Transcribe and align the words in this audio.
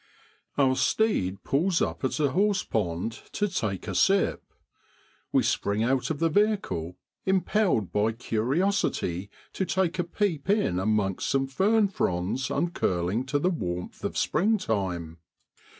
Our 0.57 0.75
steed 0.77 1.43
pulls 1.43 1.79
up 1.79 2.03
at 2.03 2.19
a 2.19 2.31
horse 2.31 2.63
pond 2.63 3.21
to 3.33 3.47
take 3.47 3.87
a 3.87 3.93
sip. 3.93 4.41
We 5.31 5.43
spring 5.43 5.83
out 5.83 6.09
of 6.09 6.17
the 6.17 6.27
vehicle 6.27 6.97
impelled 7.27 7.91
by 7.93 8.13
curiosity 8.13 9.29
to 9.53 9.63
take 9.63 9.99
a 9.99 10.03
peep 10.03 10.49
in 10.49 10.79
amongst 10.79 11.29
some 11.29 11.45
fern 11.45 11.87
fronds 11.87 12.49
uncurling 12.49 13.25
to 13.27 13.37
the 13.37 13.51
warmth 13.51 14.03
of 14.03 14.17
springtime. 14.17 15.19